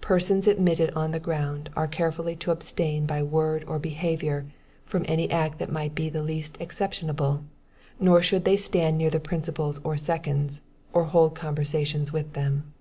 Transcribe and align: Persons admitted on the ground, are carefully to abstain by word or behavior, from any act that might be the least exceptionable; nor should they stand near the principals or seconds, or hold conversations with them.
Persons 0.00 0.46
admitted 0.46 0.90
on 0.96 1.10
the 1.10 1.20
ground, 1.20 1.68
are 1.76 1.86
carefully 1.86 2.34
to 2.34 2.50
abstain 2.50 3.04
by 3.04 3.22
word 3.22 3.62
or 3.66 3.78
behavior, 3.78 4.46
from 4.86 5.04
any 5.06 5.30
act 5.30 5.58
that 5.58 5.70
might 5.70 5.94
be 5.94 6.08
the 6.08 6.22
least 6.22 6.56
exceptionable; 6.58 7.44
nor 7.98 8.22
should 8.22 8.46
they 8.46 8.56
stand 8.56 8.96
near 8.96 9.10
the 9.10 9.20
principals 9.20 9.78
or 9.84 9.98
seconds, 9.98 10.62
or 10.94 11.04
hold 11.04 11.34
conversations 11.34 12.10
with 12.10 12.32
them. 12.32 12.72